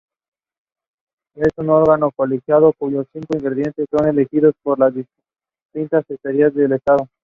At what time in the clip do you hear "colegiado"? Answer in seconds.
2.09-2.73